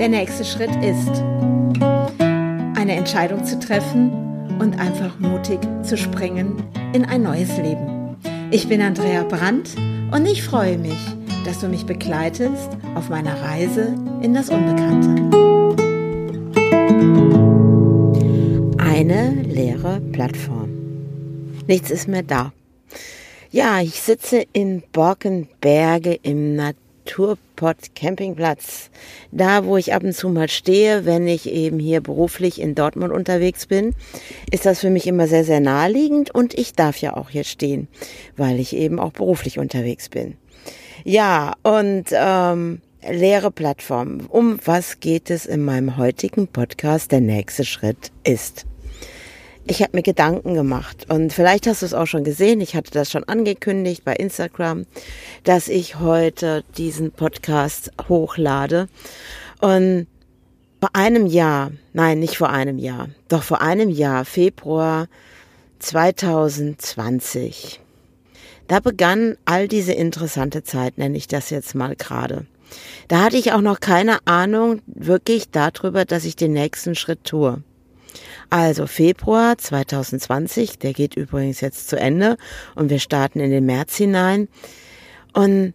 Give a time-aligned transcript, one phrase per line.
[0.00, 1.22] Der nächste Schritt ist,
[2.74, 4.10] eine Entscheidung zu treffen
[4.58, 6.64] und einfach mutig zu springen
[6.94, 8.16] in ein neues Leben.
[8.50, 9.76] Ich bin Andrea Brandt
[10.10, 10.96] und ich freue mich,
[11.44, 15.20] dass du mich begleitest auf meiner Reise in das Unbekannte.
[18.78, 20.70] Eine leere Plattform.
[21.66, 22.54] Nichts ist mehr da.
[23.50, 26.56] Ja, ich sitze in Borkenberge im
[27.10, 28.90] Naturpott Campingplatz.
[29.32, 33.12] Da, wo ich ab und zu mal stehe, wenn ich eben hier beruflich in Dortmund
[33.12, 33.94] unterwegs bin,
[34.50, 37.88] ist das für mich immer sehr, sehr naheliegend und ich darf ja auch hier stehen,
[38.36, 40.36] weil ich eben auch beruflich unterwegs bin.
[41.04, 44.26] Ja, und ähm, leere Plattform.
[44.28, 47.10] Um was geht es in meinem heutigen Podcast?
[47.10, 48.66] Der nächste Schritt ist.
[49.66, 52.90] Ich habe mir Gedanken gemacht und vielleicht hast du es auch schon gesehen, ich hatte
[52.90, 54.86] das schon angekündigt bei Instagram,
[55.44, 58.88] dass ich heute diesen Podcast hochlade.
[59.60, 60.06] Und
[60.80, 65.08] vor einem Jahr, nein, nicht vor einem Jahr, doch vor einem Jahr, Februar
[65.78, 67.80] 2020,
[68.66, 72.46] da begann all diese interessante Zeit, nenne ich das jetzt mal gerade.
[73.08, 77.62] Da hatte ich auch noch keine Ahnung wirklich darüber, dass ich den nächsten Schritt tue.
[78.50, 82.36] Also Februar 2020, der geht übrigens jetzt zu Ende
[82.74, 84.48] und wir starten in den März hinein.
[85.32, 85.72] Und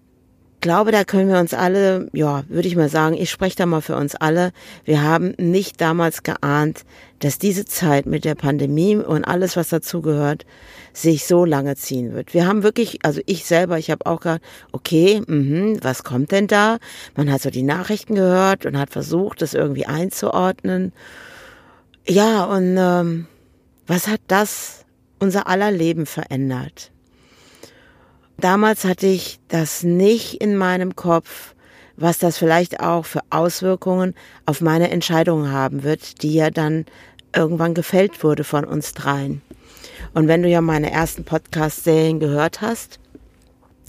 [0.66, 3.82] glaube, da können wir uns alle, ja, würde ich mal sagen, ich spreche da mal
[3.82, 4.52] für uns alle.
[4.84, 6.86] Wir haben nicht damals geahnt,
[7.20, 10.46] dass diese Zeit mit der Pandemie und alles, was dazugehört,
[10.92, 12.34] sich so lange ziehen wird.
[12.34, 16.48] Wir haben wirklich, also ich selber, ich habe auch gedacht, okay, mh, was kommt denn
[16.48, 16.80] da?
[17.16, 20.94] Man hat so die Nachrichten gehört und hat versucht, das irgendwie einzuordnen.
[22.08, 23.28] Ja, und ähm,
[23.88, 24.86] was hat das
[25.18, 26.92] unser aller Leben verändert?
[28.38, 31.56] Damals hatte ich das nicht in meinem Kopf,
[31.98, 34.14] was das vielleicht auch für Auswirkungen
[34.46, 36.86] auf meine Entscheidung haben wird, die ja dann
[37.36, 39.42] irgendwann gefällt wurde von uns dreien.
[40.14, 43.00] Und wenn du ja meine ersten Podcast-Serien gehört hast,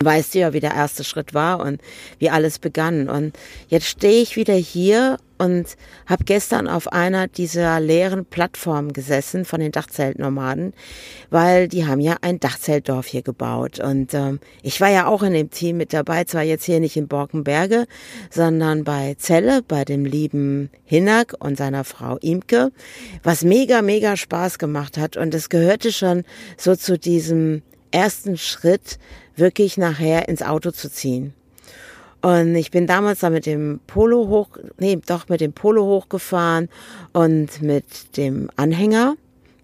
[0.03, 1.81] weißt du ja, wie der erste Schritt war und
[2.19, 3.09] wie alles begann.
[3.09, 3.37] Und
[3.69, 5.77] jetzt stehe ich wieder hier und
[6.07, 10.73] habe gestern auf einer dieser leeren Plattformen gesessen von den Dachzeltnomaden,
[11.31, 13.81] weil die haben ja ein Dachzeltdorf hier gebaut.
[13.81, 16.97] Und ähm, ich war ja auch in dem Team mit dabei, zwar jetzt hier nicht
[16.97, 17.87] in Borkenberge,
[18.31, 22.71] sondern bei Celle, bei dem lieben Hinnack und seiner Frau Imke,
[23.23, 25.17] was mega, mega Spaß gemacht hat.
[25.17, 26.25] Und es gehörte schon
[26.57, 28.99] so zu diesem ersten Schritt,
[29.37, 31.35] wirklich nachher ins Auto zu ziehen.
[32.23, 34.49] Und ich bin damals da mit dem Polo hoch,
[34.79, 36.69] nee, doch mit dem Polo hochgefahren
[37.13, 39.15] und mit dem Anhänger,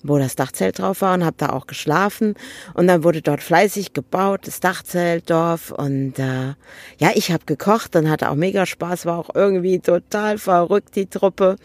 [0.02, 2.34] wo das Dachzelt drauf war und habe da auch geschlafen.
[2.74, 5.70] Und dann wurde dort fleißig gebaut, das Dachzeltdorf.
[5.70, 6.54] Und äh,
[6.98, 11.06] ja, ich habe gekocht und hatte auch mega Spaß, war auch irgendwie total verrückt, die
[11.06, 11.56] Truppe.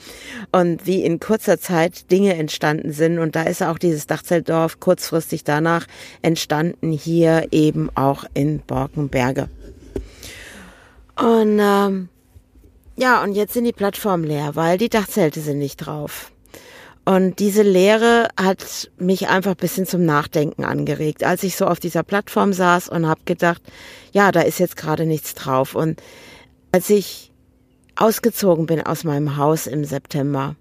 [0.51, 3.19] Und wie in kurzer Zeit Dinge entstanden sind.
[3.19, 5.87] Und da ist auch dieses Dachzeltdorf kurzfristig danach
[6.21, 9.49] entstanden, hier eben auch in Borkenberge.
[11.15, 12.09] Und ähm,
[12.95, 16.31] ja, und jetzt sind die Plattformen leer, weil die Dachzelte sind nicht drauf.
[17.07, 21.79] Und diese Leere hat mich einfach ein bisschen zum Nachdenken angeregt, als ich so auf
[21.79, 23.61] dieser Plattform saß und habe gedacht,
[24.11, 25.73] ja, da ist jetzt gerade nichts drauf.
[25.73, 26.03] Und
[26.73, 27.31] als ich
[27.95, 30.57] ausgezogen bin aus meinem Haus im September,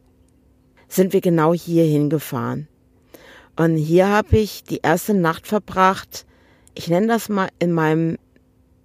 [0.87, 2.69] sind wir genau hier hingefahren.
[3.57, 6.27] Und hier habe ich die erste Nacht verbracht,
[6.77, 8.19] ich nenne das mal in meinem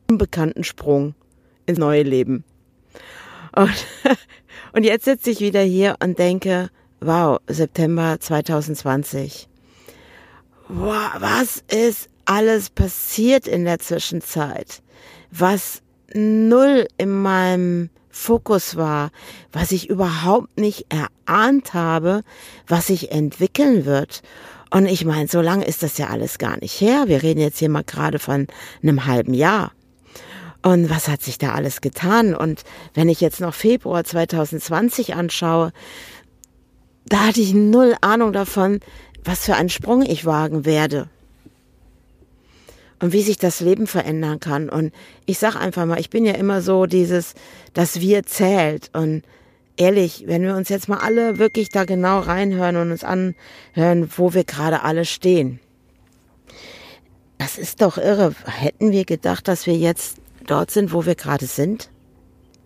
[0.09, 1.13] unbekannten Sprung
[1.67, 2.43] ins neue Leben.
[3.55, 3.85] Und,
[4.73, 6.71] und jetzt sitze ich wieder hier und denke,
[7.01, 9.47] wow, September 2020.
[10.69, 14.81] Wow, was ist alles passiert in der Zwischenzeit?
[15.31, 15.81] Was
[16.13, 19.11] null in meinem Fokus war,
[19.51, 22.23] was ich überhaupt nicht erahnt habe,
[22.67, 24.21] was sich entwickeln wird.
[24.69, 27.05] Und ich meine, so lange ist das ja alles gar nicht her.
[27.07, 28.47] Wir reden jetzt hier mal gerade von
[28.83, 29.71] einem halben Jahr.
[30.61, 32.35] Und was hat sich da alles getan?
[32.35, 32.63] Und
[32.93, 35.71] wenn ich jetzt noch Februar 2020 anschaue,
[37.05, 38.79] da hatte ich null Ahnung davon,
[39.23, 41.09] was für einen Sprung ich wagen werde.
[42.99, 44.69] Und wie sich das Leben verändern kann.
[44.69, 44.93] Und
[45.25, 47.33] ich sag einfach mal, ich bin ja immer so dieses,
[47.73, 48.91] dass wir zählt.
[48.93, 49.23] Und
[49.75, 54.35] ehrlich, wenn wir uns jetzt mal alle wirklich da genau reinhören und uns anhören, wo
[54.35, 55.59] wir gerade alle stehen.
[57.39, 58.35] Das ist doch irre.
[58.45, 61.89] Hätten wir gedacht, dass wir jetzt dort sind, wo wir gerade sind?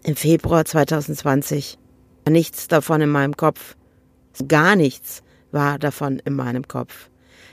[0.03, 1.77] Im Februar 2020.
[2.27, 3.77] Nichts davon in meinem Kopf.
[4.47, 7.09] Gar nichts war davon in meinem Kopf.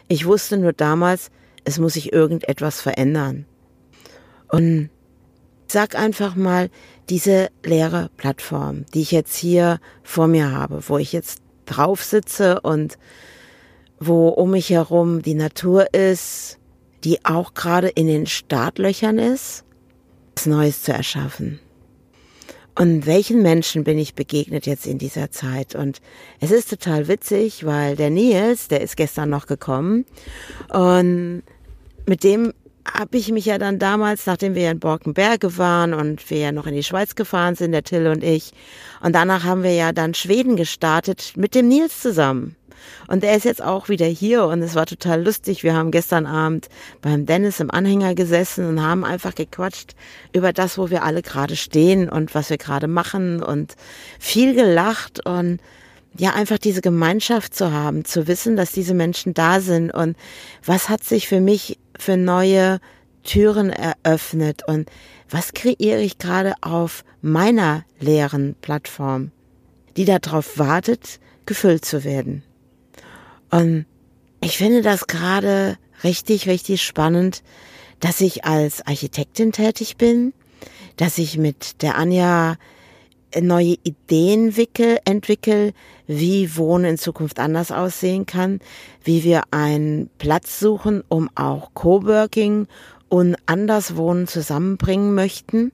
[0.09, 1.31] Ich wusste nur damals,
[1.65, 3.47] es muss sich irgendetwas verändern.
[4.49, 4.91] Und
[5.69, 6.71] sag einfach mal,
[7.09, 12.61] diese leere Plattform, die ich jetzt hier vor mir habe, wo ich jetzt drauf sitze
[12.61, 12.99] und
[13.99, 16.59] wo um mich herum die Natur ist,
[17.05, 19.65] die auch gerade in den Startlöchern ist,
[20.37, 21.61] was Neues zu erschaffen.
[22.75, 25.75] Und welchen Menschen bin ich begegnet jetzt in dieser Zeit?
[25.75, 26.01] Und
[26.41, 30.07] es ist total witzig, weil der Nils, der ist gestern noch gekommen
[30.71, 31.43] und
[32.07, 32.53] mit dem
[32.91, 36.67] habe ich mich ja dann damals, nachdem wir in Borkenberge waren und wir ja noch
[36.67, 38.53] in die Schweiz gefahren sind, der Till und ich,
[39.01, 42.57] und danach haben wir ja dann Schweden gestartet mit dem Nils zusammen.
[43.09, 45.63] Und er ist jetzt auch wieder hier und es war total lustig.
[45.63, 46.69] Wir haben gestern Abend
[47.01, 49.93] beim Dennis im Anhänger gesessen und haben einfach gequatscht
[50.33, 53.75] über das, wo wir alle gerade stehen und was wir gerade machen und
[54.19, 55.61] viel gelacht und
[56.19, 60.17] ja, einfach diese Gemeinschaft zu haben, zu wissen, dass diese Menschen da sind und
[60.65, 62.81] was hat sich für mich für neue
[63.23, 64.91] Türen eröffnet und
[65.31, 69.31] was kreiere ich gerade auf meiner leeren Plattform,
[69.97, 72.43] die darauf wartet, gefüllt zu werden.
[73.53, 73.87] Und
[74.41, 77.43] ich finde das gerade richtig, richtig spannend,
[78.01, 80.33] dass ich als Architektin tätig bin,
[80.97, 82.57] dass ich mit der Anja
[83.41, 85.73] neue Ideen wickel, entwickel,
[86.07, 88.59] wie Wohnen in Zukunft anders aussehen kann,
[89.05, 92.67] wie wir einen Platz suchen, um auch Coworking
[93.09, 95.73] und Anderswohnen zusammenbringen möchten.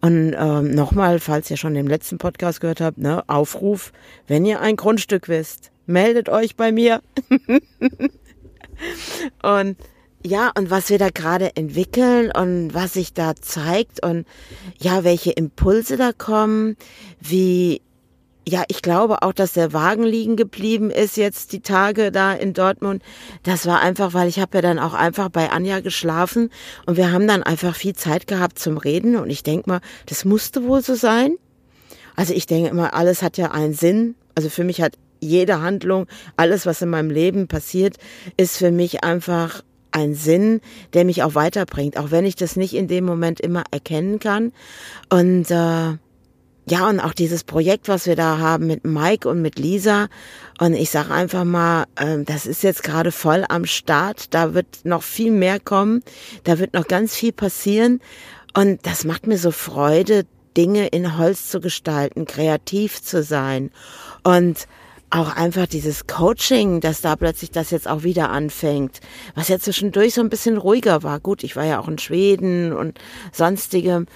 [0.00, 3.92] Und ähm, nochmal, falls ihr schon den letzten Podcast gehört habt, ne, Aufruf,
[4.26, 7.00] wenn ihr ein Grundstück wisst, meldet euch bei mir.
[9.42, 9.76] und
[10.26, 14.26] ja, und was wir da gerade entwickeln und was sich da zeigt und
[14.80, 16.76] ja, welche Impulse da kommen,
[17.20, 17.82] wie
[18.46, 22.52] ja, ich glaube auch, dass der Wagen liegen geblieben ist jetzt die Tage da in
[22.52, 23.02] Dortmund.
[23.42, 26.50] Das war einfach, weil ich habe ja dann auch einfach bei Anja geschlafen
[26.86, 30.24] und wir haben dann einfach viel Zeit gehabt zum Reden und ich denke mal, das
[30.24, 31.36] musste wohl so sein.
[32.16, 34.14] Also ich denke immer, alles hat ja einen Sinn.
[34.34, 36.06] Also für mich hat jede Handlung,
[36.36, 37.96] alles, was in meinem Leben passiert,
[38.36, 40.60] ist für mich einfach ein Sinn,
[40.92, 44.52] der mich auch weiterbringt, auch wenn ich das nicht in dem Moment immer erkennen kann.
[45.08, 45.96] Und äh,
[46.66, 50.08] ja, und auch dieses Projekt, was wir da haben mit Mike und mit Lisa.
[50.58, 54.32] Und ich sage einfach mal, äh, das ist jetzt gerade voll am Start.
[54.32, 56.02] Da wird noch viel mehr kommen.
[56.44, 58.00] Da wird noch ganz viel passieren.
[58.56, 60.24] Und das macht mir so Freude,
[60.56, 63.70] Dinge in Holz zu gestalten, kreativ zu sein.
[64.22, 64.66] Und
[65.14, 69.00] auch einfach dieses Coaching, dass da plötzlich das jetzt auch wieder anfängt,
[69.34, 71.20] was ja zwischendurch so ein bisschen ruhiger war.
[71.20, 72.98] Gut, ich war ja auch in Schweden und
[73.32, 74.06] sonstige.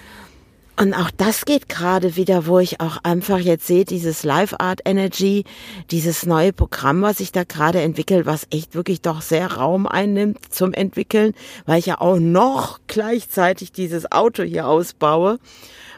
[0.75, 4.81] Und auch das geht gerade wieder, wo ich auch einfach jetzt sehe, dieses Live Art
[4.85, 5.45] Energy,
[5.89, 10.53] dieses neue Programm, was ich da gerade entwickle, was echt wirklich doch sehr Raum einnimmt
[10.53, 11.33] zum Entwickeln,
[11.65, 15.39] weil ich ja auch noch gleichzeitig dieses Auto hier ausbaue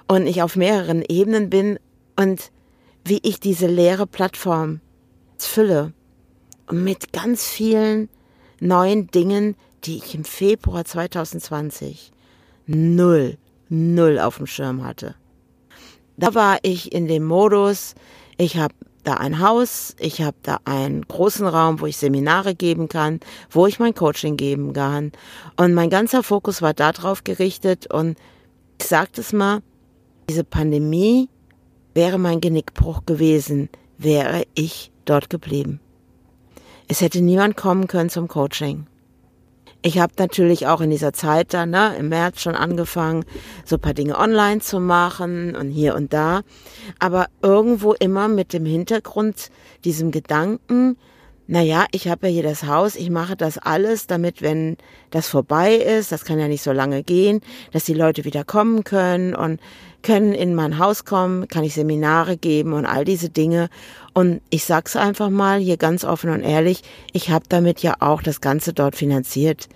[0.07, 1.79] und ich auf mehreren Ebenen bin
[2.15, 2.51] und
[3.03, 4.79] wie ich diese leere Plattform
[5.45, 5.93] fülle
[6.69, 8.09] mit ganz vielen
[8.59, 12.11] neuen Dingen, die ich im Februar 2020
[12.67, 13.37] null,
[13.69, 15.15] null auf dem Schirm hatte.
[16.17, 17.95] Da war ich in dem Modus,
[18.37, 22.87] ich habe da ein Haus, ich habe da einen großen Raum, wo ich Seminare geben
[22.87, 25.11] kann, wo ich mein Coaching geben kann.
[25.57, 28.17] Und mein ganzer Fokus war darauf gerichtet und
[28.79, 29.61] ich sagte es mal,
[30.29, 31.29] diese Pandemie
[31.93, 35.79] wäre mein Genickbruch gewesen, wäre ich dort geblieben.
[36.87, 38.87] Es hätte niemand kommen können zum Coaching.
[39.83, 43.25] Ich habe natürlich auch in dieser Zeit dann, ne, im März schon angefangen,
[43.65, 46.41] so ein paar Dinge online zu machen und hier und da.
[46.99, 49.49] Aber irgendwo immer mit dem Hintergrund,
[49.83, 50.97] diesem Gedanken,
[51.47, 54.77] naja, ich habe ja hier das Haus, ich mache das alles, damit, wenn
[55.09, 57.41] das vorbei ist, das kann ja nicht so lange gehen,
[57.73, 59.59] dass die Leute wieder kommen können und
[60.01, 63.69] können in mein Haus kommen, kann ich Seminare geben und all diese Dinge.
[64.13, 66.81] Und ich sag's einfach mal hier ganz offen und ehrlich,
[67.13, 69.69] ich habe damit ja auch das Ganze dort finanziert,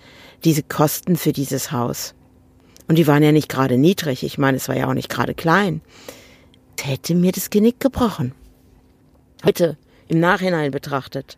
[0.43, 2.13] diese Kosten für dieses Haus.
[2.87, 5.33] Und die waren ja nicht gerade niedrig, ich meine, es war ja auch nicht gerade
[5.33, 5.81] klein.
[6.77, 8.33] Es hätte mir das Genick gebrochen.
[9.43, 9.77] Heute,
[10.07, 11.37] im Nachhinein betrachtet.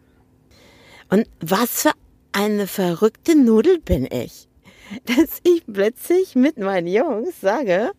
[1.09, 1.91] Und was für
[2.33, 4.47] eine verrückte Nudel bin ich,
[5.05, 7.91] dass ich plötzlich mit meinen Jungs sage,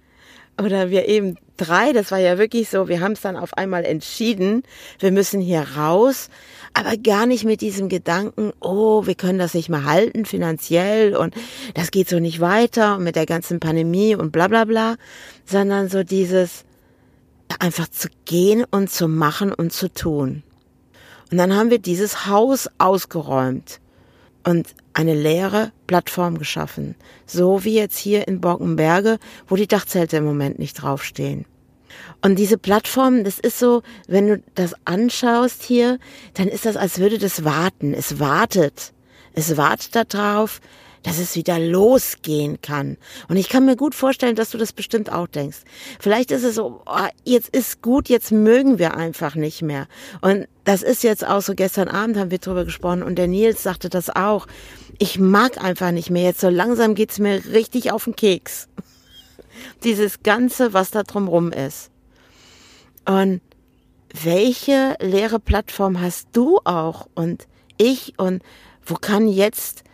[0.59, 3.85] oder wir eben drei, das war ja wirklich so, wir haben es dann auf einmal
[3.85, 4.63] entschieden,
[4.99, 6.29] wir müssen hier raus,
[6.75, 11.35] aber gar nicht mit diesem Gedanken, oh, wir können das nicht mehr halten finanziell und
[11.75, 14.97] das geht so nicht weiter mit der ganzen Pandemie und bla bla bla,
[15.45, 16.65] sondern so dieses
[17.59, 20.43] einfach zu gehen und zu machen und zu tun.
[21.31, 23.81] Und dann haben wir dieses Haus ausgeräumt.
[24.49, 26.97] und eine leere Plattform geschaffen.
[27.25, 31.45] So wie jetzt hier in Borkenberge, wo die Dachzelte im Moment nicht draufstehen.
[32.21, 36.01] Und diese Plattform, das ist so, wenn du das anschaust hier,
[36.35, 37.95] dann ist das, als würde das warten.
[37.95, 38.93] Es wartet.
[39.35, 40.61] Es wartet darauf,
[41.03, 42.97] dass es wieder losgehen kann.
[43.29, 45.59] Und ich kann mir gut vorstellen, dass du das bestimmt auch denkst.
[46.01, 49.87] Vielleicht ist es so, oh, jetzt ist gut, jetzt mögen wir einfach nicht mehr.
[50.21, 53.63] Und das ist jetzt auch so, gestern Abend haben wir drüber gesprochen und der Nils
[53.63, 54.47] sagte das auch.
[54.99, 56.25] Ich mag einfach nicht mehr.
[56.25, 58.69] Jetzt so langsam geht's mir richtig auf den Keks.
[59.85, 61.91] Dieses Ganze, was da drumrum ist.
[63.07, 63.41] Und
[64.23, 68.43] welche leere Plattform hast du auch und ich und
[68.85, 69.85] wo kann jetzt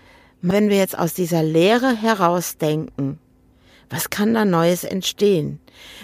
[0.46, 3.18] wenn wir jetzt aus dieser Lehre herausdenken,
[3.88, 5.58] was kann da Neues entstehen?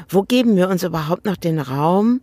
[0.08, 2.22] Wo geben wir uns überhaupt noch den Raum,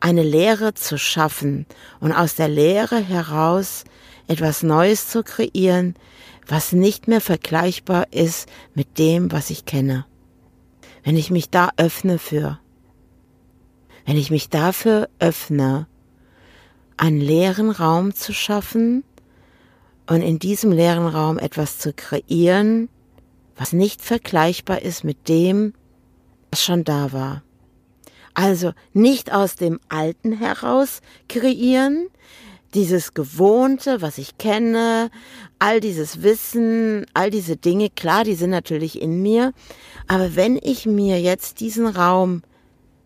[0.00, 1.66] eine Lehre zu schaffen
[2.00, 3.84] und aus der Lehre heraus
[4.26, 5.94] etwas Neues zu kreieren,
[6.48, 10.06] was nicht mehr vergleichbar ist mit dem, was ich kenne?
[11.04, 12.58] Wenn ich mich da öffne für,
[14.06, 15.86] wenn ich mich dafür öffne,
[16.96, 19.04] einen leeren Raum zu schaffen,
[20.06, 22.88] und in diesem leeren Raum etwas zu kreieren,
[23.56, 25.74] was nicht vergleichbar ist mit dem,
[26.50, 27.42] was schon da war.
[28.34, 32.08] Also nicht aus dem Alten heraus kreieren,
[32.74, 35.10] dieses Gewohnte, was ich kenne,
[35.60, 39.52] all dieses Wissen, all diese Dinge, klar, die sind natürlich in mir,
[40.08, 42.42] aber wenn ich mir jetzt diesen Raum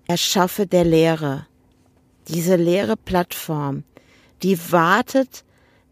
[0.06, 1.46] erschaffe der Lehre,
[2.28, 3.84] diese leere Plattform,
[4.42, 5.44] die wartet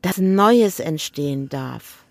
[0.03, 2.05] dass Neues entstehen darf.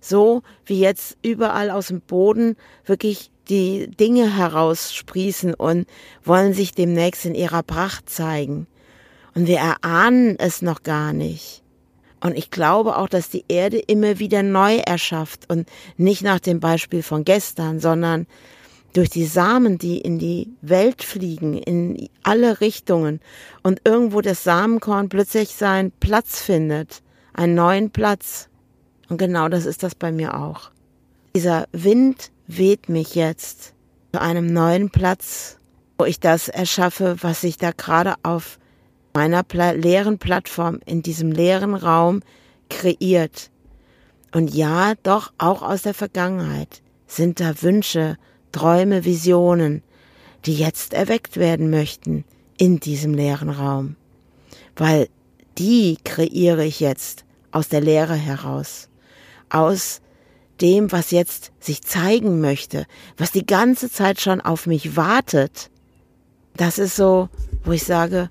[0.00, 5.86] So wie jetzt überall aus dem Boden wirklich die Dinge heraussprießen und
[6.24, 8.66] wollen sich demnächst in ihrer Pracht zeigen.
[9.34, 11.62] Und wir erahnen es noch gar nicht.
[12.20, 16.60] Und ich glaube auch, dass die Erde immer wieder neu erschafft und nicht nach dem
[16.60, 18.26] Beispiel von gestern, sondern
[18.92, 23.20] durch die Samen, die in die Welt fliegen, in alle Richtungen
[23.62, 27.02] und irgendwo das Samenkorn plötzlich seinen Platz findet
[27.40, 28.48] einen neuen Platz.
[29.08, 30.70] Und genau das ist das bei mir auch.
[31.34, 33.72] Dieser Wind weht mich jetzt
[34.12, 35.56] zu einem neuen Platz,
[35.96, 38.58] wo ich das erschaffe, was sich da gerade auf
[39.14, 42.20] meiner Pla leeren Plattform in diesem leeren Raum
[42.68, 43.50] kreiert.
[44.32, 48.18] Und ja, doch auch aus der Vergangenheit sind da Wünsche,
[48.52, 49.82] Träume, Visionen,
[50.44, 52.24] die jetzt erweckt werden möchten
[52.58, 53.96] in diesem leeren Raum.
[54.76, 55.08] Weil
[55.56, 58.88] die kreiere ich jetzt aus der Lehre heraus,
[59.48, 60.00] aus
[60.60, 65.70] dem, was jetzt sich zeigen möchte, was die ganze Zeit schon auf mich wartet.
[66.54, 67.28] Das ist so,
[67.64, 68.30] wo ich sage,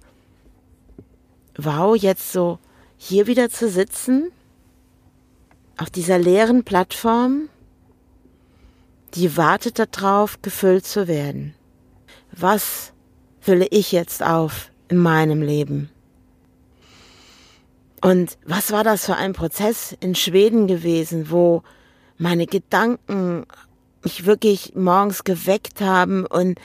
[1.58, 2.60] wow, jetzt so
[2.98, 4.32] hier wieder zu sitzen,
[5.78, 7.50] auf dieser leeren Plattform,
[9.14, 11.56] die wartet darauf, gefüllt zu werden.
[12.32, 12.94] Was
[13.40, 15.90] fülle ich jetzt auf in meinem Leben?
[18.02, 21.64] Und was war das für ein Prozess in Schweden gewesen, wo
[22.18, 23.46] meine Gedanken
[24.04, 26.60] mich wirklich morgens geweckt haben und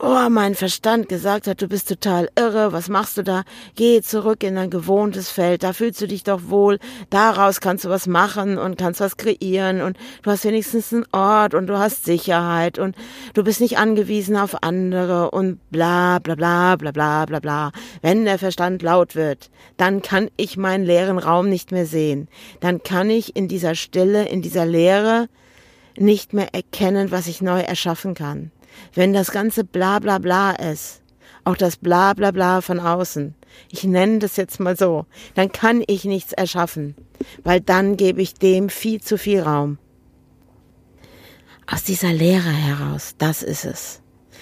[0.00, 3.42] oh, mein Verstand gesagt hat, du bist total irre, was machst du da?
[3.74, 6.78] Geh zurück in dein gewohntes Feld, da fühlst du dich doch wohl,
[7.10, 9.80] daraus kannst du was machen und kannst was kreieren.
[9.80, 12.78] Und du hast wenigstens einen Ort und du hast Sicherheit.
[12.78, 12.96] Und
[13.34, 15.30] du bist nicht angewiesen auf andere.
[15.30, 17.72] Und bla bla bla bla bla bla bla.
[18.02, 22.28] Wenn der Verstand laut wird, dann kann ich meinen leeren Raum nicht mehr sehen.
[22.60, 25.28] Dann kann ich in dieser Stille, in dieser Leere
[25.96, 28.52] nicht mehr erkennen, was ich neu erschaffen kann
[28.94, 31.02] wenn das ganze bla bla bla ist,
[31.44, 33.34] auch das bla bla bla von außen,
[33.70, 36.94] ich nenne das jetzt mal so, dann kann ich nichts erschaffen,
[37.44, 39.78] weil dann gebe ich dem viel zu viel Raum.
[41.66, 44.00] Aus dieser Leere heraus, das ist es.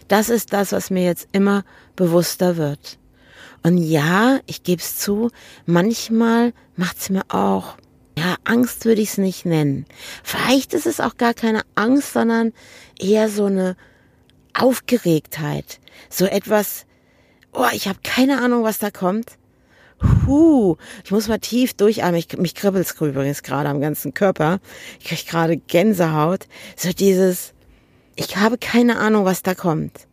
[0.09, 1.65] Das ist das, was mir jetzt immer
[1.97, 2.99] bewusster wird.
[3.65, 5.31] Und ja, ich gebe es zu,
[5.65, 7.77] manchmal macht es mir auch,
[8.17, 9.87] ja, Angst würde ich es nicht nennen.
[10.23, 12.53] Vielleicht ist es auch gar keine Angst, sondern
[12.99, 13.77] eher so eine
[14.59, 16.87] Aufgeregtheit, so etwas,
[17.53, 19.39] oh, ich habe keine Ahnung, was da kommt.
[20.27, 22.17] Huh, ich muss mal tief durchatmen.
[22.17, 24.61] Ich, mich kribbelt's übrigens gerade am ganzen Körper.
[25.01, 26.49] Ich krieg gerade Gänsehaut.
[26.77, 27.55] So dieses,
[28.15, 30.07] ich habe keine Ahnung, was da kommt.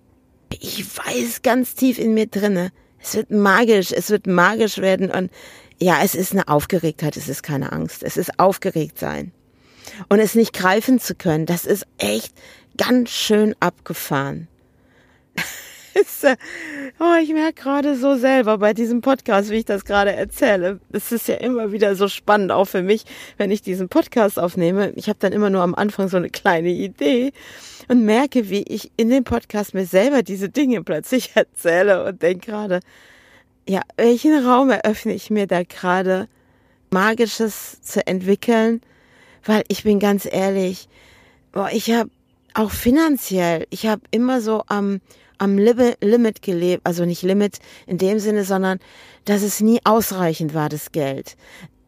[0.59, 2.71] Ich weiß ganz tief in mir drinne,
[3.01, 5.31] es wird magisch, es wird magisch werden und
[5.79, 9.31] ja, es ist eine Aufgeregtheit, es ist keine Angst, es ist aufgeregt sein.
[10.09, 12.33] Und es nicht greifen zu können, das ist echt
[12.77, 14.47] ganz schön abgefahren.
[15.93, 16.25] Ist,
[16.99, 20.79] oh, ich merke gerade so selber bei diesem Podcast, wie ich das gerade erzähle.
[20.91, 23.03] Es ist ja immer wieder so spannend, auch für mich,
[23.37, 24.91] wenn ich diesen Podcast aufnehme.
[24.95, 27.31] Ich habe dann immer nur am Anfang so eine kleine Idee
[27.89, 32.47] und merke, wie ich in dem Podcast mir selber diese Dinge plötzlich erzähle und denke
[32.47, 32.79] gerade,
[33.67, 36.27] ja, welchen Raum eröffne ich mir da gerade,
[36.89, 38.81] Magisches zu entwickeln?
[39.45, 40.87] Weil ich bin ganz ehrlich,
[41.51, 42.09] boah, ich habe
[42.53, 45.01] auch finanziell, ich habe immer so am,
[45.37, 48.79] am Limit gelebt, also nicht Limit in dem Sinne, sondern
[49.25, 51.35] dass es nie ausreichend war, das Geld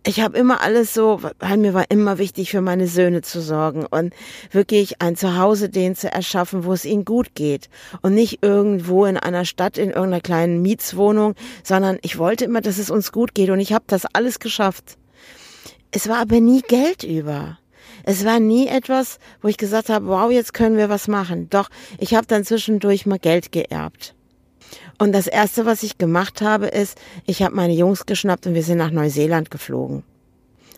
[0.07, 3.86] ich habe immer alles so, weil mir war immer wichtig, für meine Söhne zu sorgen
[3.86, 4.13] und
[4.51, 7.69] wirklich ein Zuhause denen zu erschaffen, wo es ihnen gut geht
[8.01, 12.77] und nicht irgendwo in einer Stadt in irgendeiner kleinen Mietswohnung, sondern ich wollte immer, dass
[12.77, 14.98] es uns gut geht und ich habe das alles geschafft.
[15.91, 17.57] Es war aber nie Geld über.
[18.07, 21.50] Es war nie etwas, wo ich gesagt habe, wow, jetzt können wir was machen.
[21.50, 24.13] Doch, ich habe dann zwischendurch mal Geld geerbt.
[25.00, 28.62] Und das Erste, was ich gemacht habe, ist, ich habe meine Jungs geschnappt und wir
[28.62, 30.03] sind nach Neuseeland geflogen.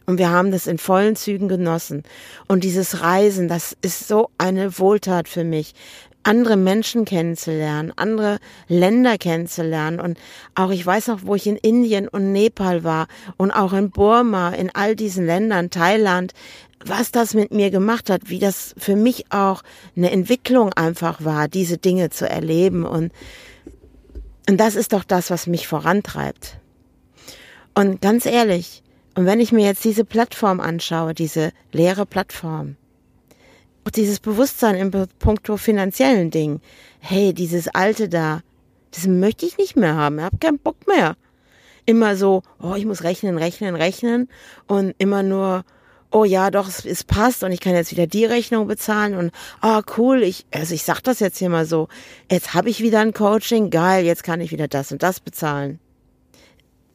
[0.06, 2.04] Und wir haben das in vollen Zügen genossen.
[2.48, 5.74] Und dieses Reisen, das ist so eine Wohltat für mich
[6.28, 10.02] andere Menschen kennenzulernen, andere Länder kennenzulernen.
[10.02, 10.20] Und
[10.56, 13.08] auch ich weiß noch, wo ich in Indien und Nepal war
[13.38, 16.34] und auch in Burma, in all diesen Ländern, Thailand,
[16.86, 19.64] was das mit mir gemacht hat, wie das für mich auch
[19.96, 22.86] eine Entwicklung einfach war, diese Dinge zu erleben.
[22.86, 23.12] Und
[24.50, 26.58] und das ist doch das, was mich vorantreibt.
[27.76, 28.82] Und ganz ehrlich,
[29.16, 32.78] und wenn ich mir jetzt diese Plattform anschaue, diese leere Plattform,
[33.84, 36.62] auch dieses Bewusstsein im puncto finanziellen Ding,
[37.00, 38.42] hey, dieses alte da,
[38.92, 41.18] das möchte ich nicht mehr haben, ich habe keinen Bock mehr.
[41.86, 44.30] Immer so, oh, ich muss rechnen, rechnen, rechnen
[44.68, 45.66] und immer nur,
[46.12, 49.32] oh ja, doch, es, es, passt und ich kann jetzt wieder die Rechnung bezahlen und
[49.62, 51.88] oh cool, ich, also ich sag das jetzt hier mal so,
[52.32, 55.80] jetzt habe ich wieder ein Coaching, geil, jetzt kann ich wieder das und das bezahlen.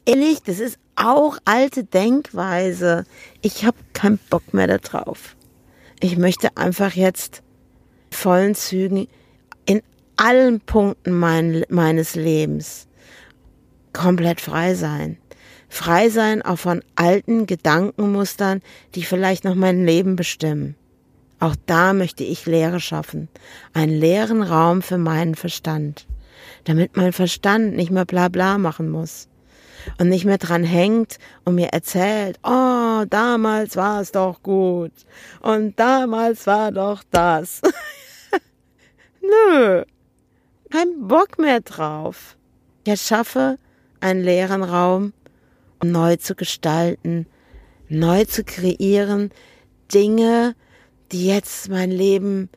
[0.04, 3.04] Ehrlich, das ist auch alte Denkweise.
[3.40, 5.37] Ich habe keinen Bock mehr darauf.
[6.00, 7.42] Ich möchte einfach jetzt
[8.11, 9.07] vollen Zügen
[9.64, 9.83] in
[10.16, 12.88] allen Punkten mein, meines Lebens
[13.92, 15.18] komplett frei sein.
[15.73, 18.61] Frei sein auch von alten Gedankenmustern,
[18.95, 20.75] die vielleicht noch mein Leben bestimmen.
[21.41, 23.31] Auch da möchte ich Leere schaffen,
[23.73, 26.07] einen leeren Raum für meinen Verstand,
[26.65, 29.29] damit mein Verstand nicht mehr bla bla machen muss
[29.99, 34.93] und nicht mehr dran hängt und mir erzählt, oh, damals war es doch gut
[35.41, 37.63] und damals war doch das.
[39.23, 39.85] Nö,
[40.71, 42.37] kein Bock mehr drauf.
[42.85, 43.57] Ich erschaffe
[44.01, 45.15] einen leeren Raum
[45.83, 47.27] neu zu gestalten,
[47.88, 49.31] neu zu kreieren,
[49.92, 50.55] Dinge,
[51.11, 52.49] die jetzt mein Leben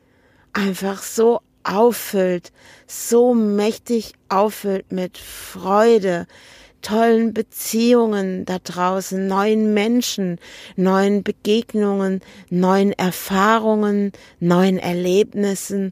[0.52, 2.52] einfach so auffüllt,
[2.86, 6.26] so mächtig auffüllt mit Freude,
[6.80, 10.38] tollen Beziehungen da draußen, neuen Menschen,
[10.76, 15.90] neuen Begegnungen, neuen Erfahrungen, neuen Erlebnissen.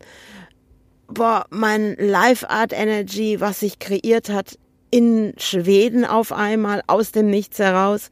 [1.09, 4.57] Boah, mein Life Art Energy, was sich kreiert hat
[4.95, 8.11] in Schweden auf einmal aus dem Nichts heraus,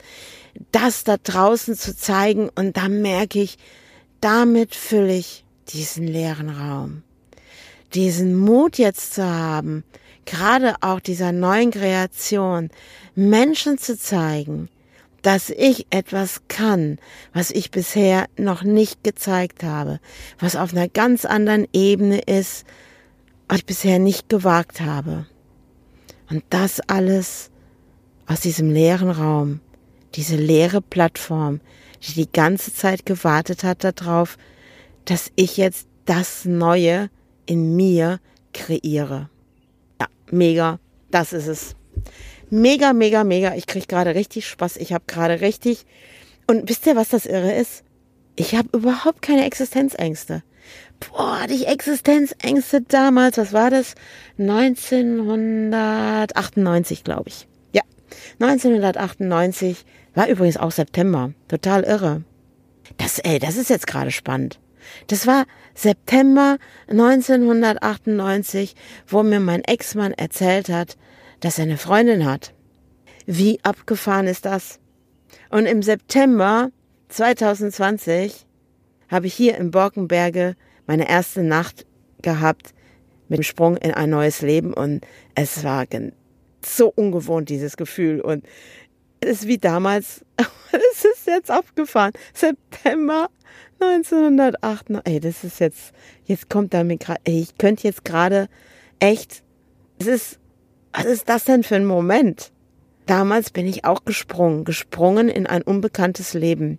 [0.73, 3.57] das da draußen zu zeigen und da merke ich,
[4.21, 7.05] damit fülle ich diesen leeren Raum.
[7.95, 9.85] Diesen Mut jetzt zu haben,
[10.25, 12.69] gerade auch dieser neuen Kreation,
[13.15, 14.69] Menschen zu zeigen,
[15.23, 16.99] dass ich etwas kann,
[17.33, 20.01] was ich bisher noch nicht gezeigt habe,
[20.41, 22.67] was auf einer ganz anderen Ebene ist,
[23.47, 25.27] was ich bisher nicht gewagt habe.
[26.33, 27.51] Und das alles
[28.27, 29.61] aus diesem leeren Raum,
[30.15, 31.61] diese leere Plattform,
[32.01, 34.39] die die ganze Zeit gewartet hat darauf,
[35.05, 37.11] dass ich jetzt das Neue
[37.45, 38.19] in mir
[38.55, 39.29] kreiere.
[40.01, 40.79] Ja, mega,
[41.11, 41.77] das ist es.
[42.49, 43.55] Mega, mega, mega.
[43.55, 44.79] Ich kriege gerade richtig Spaß.
[44.79, 45.85] Ich habe gerade richtig.
[46.47, 47.85] Und wisst ihr, was das Irre ist?
[48.37, 50.43] Ich habe überhaupt keine Existenzängste
[51.11, 53.95] boah, hatte ich Existenzängste damals, was war das?
[54.39, 57.47] 1998, glaube ich.
[57.73, 57.83] Ja,
[58.41, 59.85] 1998
[60.15, 61.33] war übrigens auch September.
[61.49, 62.23] Total irre.
[62.99, 64.59] Das, ey, das ist jetzt gerade spannend.
[65.07, 68.75] Das war September 1998,
[69.07, 70.97] wo mir mein Ex-Mann erzählt hat,
[71.41, 72.53] dass er eine Freundin hat.
[73.27, 74.81] Wie abgefahren ist das?
[75.51, 76.71] Und im September
[77.09, 78.47] 2020
[79.09, 81.87] habe ich hier im Borkenberge meine erste Nacht
[82.23, 82.75] gehabt
[83.29, 85.87] mit dem Sprung in ein neues Leben und es war
[86.65, 88.21] so ungewohnt, dieses Gefühl.
[88.21, 88.45] Und
[89.21, 92.13] es ist wie damals, es ist jetzt abgefahren.
[92.35, 93.29] September
[93.81, 94.87] 1908.
[95.05, 95.93] Ey, das ist jetzt,
[96.25, 98.49] jetzt kommt da mir gerade, ich könnte jetzt gerade
[99.01, 99.43] echt
[100.03, 100.41] es ist,
[100.93, 102.53] was ist das denn für ein Moment?
[103.07, 106.79] Damals bin ich auch gesprungen, gesprungen in ein unbekanntes Leben.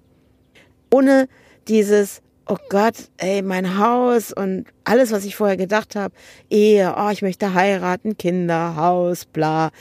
[0.92, 1.28] Ohne
[1.68, 6.14] dieses, oh Gott, ey, mein Haus und alles, was ich vorher gedacht habe,
[6.50, 9.72] Ehe, oh, ich möchte heiraten, Kinder, Haus, bla.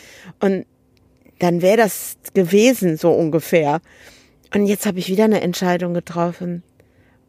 [0.41, 0.67] Und
[1.39, 3.81] dann wäre das gewesen, so ungefähr.
[4.55, 6.63] Und jetzt habe ich wieder eine Entscheidung getroffen.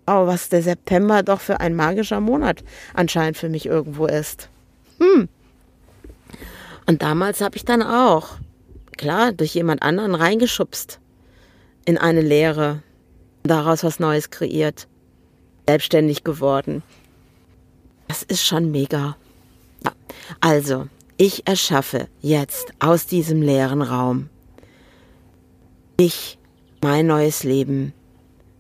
[0.06, 4.50] Oh, was der September doch für ein magischer Monat anscheinend für mich irgendwo ist.
[5.00, 5.30] Hm.
[6.86, 8.36] Und damals habe ich dann auch,
[8.98, 11.00] klar, durch jemand anderen reingeschubst
[11.86, 12.84] in eine Lehre,
[13.44, 14.88] daraus was Neues kreiert,
[15.68, 16.84] selbstständig geworden.
[18.08, 19.16] Das ist schon mega.
[20.40, 24.30] Also, ich erschaffe jetzt aus diesem leeren Raum
[25.98, 26.38] ich
[26.82, 27.94] mein neues Leben,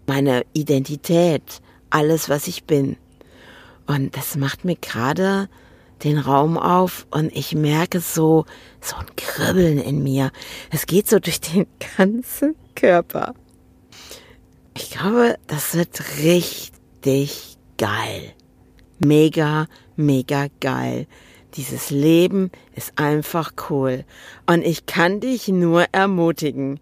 [0.07, 2.97] meine Identität, alles, was ich bin.
[3.85, 5.49] Und das macht mir gerade
[6.03, 8.45] den Raum auf und ich merke so,
[8.81, 10.31] so ein Kribbeln in mir.
[10.69, 13.33] Es geht so durch den ganzen Körper.
[14.75, 16.72] Ich glaube, das wird richtig
[17.77, 18.33] geil.
[18.99, 21.07] Mega, mega geil.
[21.55, 24.05] Dieses Leben ist einfach cool.
[24.45, 26.79] Und ich kann dich nur ermutigen.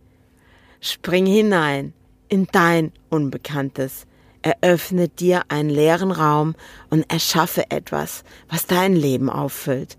[0.79, 1.93] Spring hinein
[2.29, 4.05] in dein Unbekanntes.
[4.43, 6.55] Eröffne dir einen leeren Raum
[6.89, 9.97] und erschaffe etwas, was dein Leben auffüllt.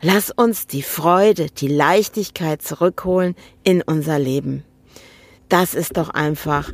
[0.00, 4.64] Lass uns die Freude, die Leichtigkeit zurückholen in unser Leben.
[5.48, 6.72] Das ist doch einfach,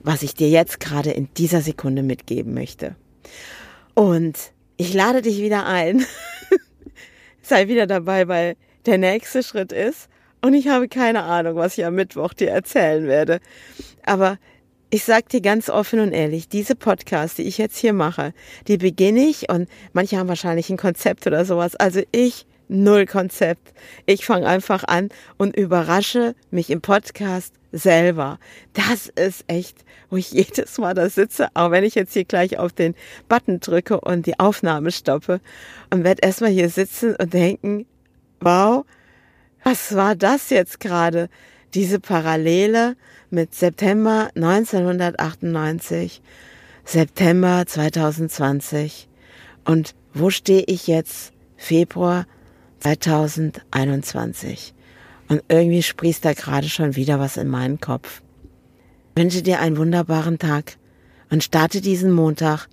[0.00, 2.96] was ich dir jetzt gerade in dieser Sekunde mitgeben möchte.
[3.94, 4.36] Und
[4.76, 6.04] ich lade dich wieder ein.
[7.42, 8.56] Sei wieder dabei, weil
[8.86, 10.08] der nächste Schritt ist,
[10.40, 13.40] und ich habe keine Ahnung, was ich am Mittwoch dir erzählen werde.
[14.04, 14.38] Aber
[14.90, 18.32] ich sag dir ganz offen und ehrlich, diese Podcasts, die ich jetzt hier mache,
[18.68, 21.76] die beginne ich und manche haben wahrscheinlich ein Konzept oder sowas.
[21.76, 23.72] Also ich null Konzept.
[24.06, 28.38] Ich fange einfach an und überrasche mich im Podcast selber.
[28.72, 32.58] Das ist echt, wo ich jedes Mal da sitze, auch wenn ich jetzt hier gleich
[32.58, 32.94] auf den
[33.28, 35.40] Button drücke und die Aufnahme stoppe
[35.90, 37.86] und werde erstmal hier sitzen und denken,
[38.40, 38.84] wow,
[39.64, 41.28] was war das jetzt gerade?
[41.74, 42.96] Diese Parallele
[43.30, 46.22] mit September 1998,
[46.84, 49.08] September 2020
[49.66, 51.32] und wo stehe ich jetzt?
[51.58, 52.26] Februar
[52.80, 54.74] 2021.
[55.28, 58.22] Und irgendwie sprießt da gerade schon wieder was in meinen Kopf.
[59.14, 60.76] Ich wünsche dir einen wunderbaren Tag
[61.30, 62.68] und starte diesen Montag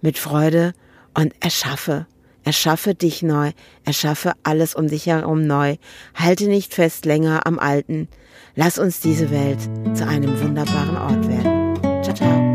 [0.00, 0.72] mit Freude
[1.14, 2.06] und erschaffe
[2.46, 3.50] Erschaffe dich neu,
[3.84, 5.78] erschaffe alles um dich herum neu.
[6.14, 8.06] Halte nicht fest länger am Alten.
[8.54, 9.58] Lass uns diese Welt
[9.94, 12.45] zu einem wunderbaren Ort werden.